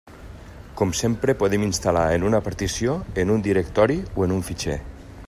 Com 0.79 0.93
sempre 0.99 1.35
podem 1.43 1.67
instal·lar 1.67 2.05
en 2.15 2.25
una 2.31 2.41
partició, 2.49 2.97
en 3.25 3.37
un 3.37 3.47
directori 3.49 4.03
o 4.21 4.29
en 4.29 4.39
un 4.39 4.47
fitxer. 4.49 4.81